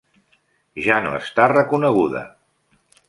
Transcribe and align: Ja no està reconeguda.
Ja 0.85 0.97
no 1.07 1.11
està 1.17 1.47
reconeguda. 1.53 2.25